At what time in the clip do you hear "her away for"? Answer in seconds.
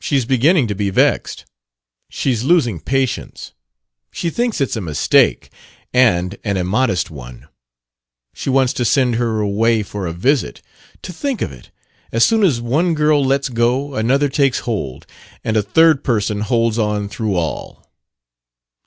9.16-10.06